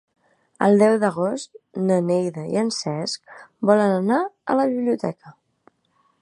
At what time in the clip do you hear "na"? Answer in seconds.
1.89-1.97